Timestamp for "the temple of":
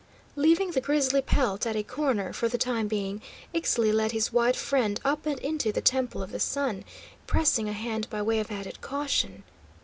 5.71-6.31